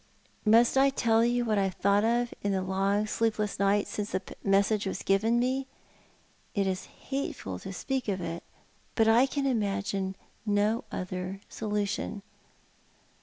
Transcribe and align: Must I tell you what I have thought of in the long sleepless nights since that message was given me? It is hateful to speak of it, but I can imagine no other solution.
Must 0.47 0.79
I 0.79 0.89
tell 0.89 1.23
you 1.23 1.45
what 1.45 1.59
I 1.59 1.65
have 1.65 1.75
thought 1.75 2.03
of 2.03 2.33
in 2.41 2.53
the 2.53 2.63
long 2.63 3.05
sleepless 3.05 3.59
nights 3.59 3.91
since 3.91 4.13
that 4.13 4.35
message 4.43 4.87
was 4.87 5.03
given 5.03 5.37
me? 5.39 5.67
It 6.55 6.65
is 6.65 6.85
hateful 6.85 7.59
to 7.59 7.71
speak 7.71 8.07
of 8.07 8.19
it, 8.19 8.41
but 8.95 9.07
I 9.07 9.27
can 9.27 9.45
imagine 9.45 10.15
no 10.43 10.85
other 10.91 11.39
solution. 11.49 12.23